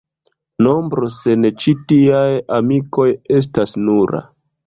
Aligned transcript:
Nombro 0.67 1.09
sen 1.17 1.45
ĉi 1.63 1.75
tiaj 1.91 2.31
amikoj 2.59 3.07
estas 3.41 3.79
nura. 3.85 4.23